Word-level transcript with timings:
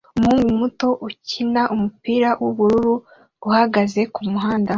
umuhungu 0.17 0.49
muto 0.61 0.87
ukina 1.07 1.61
numupira 1.69 2.29
wubururu 2.41 2.95
uhagaze 3.49 4.01
kumuhanda 4.13 4.69